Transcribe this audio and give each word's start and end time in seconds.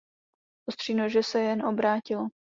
Ostří 0.69 0.93
nože 0.93 1.23
se 1.23 1.39
jen 1.41 1.65
obrátilo. 1.65 2.27